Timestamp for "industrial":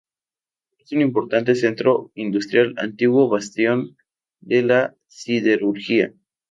2.15-2.73